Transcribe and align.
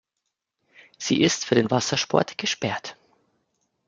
Sie 0.97 1.21
ist 1.21 1.45
für 1.45 1.53
den 1.53 1.69
Wassersport 1.69 2.35
gesperrt. 2.39 2.97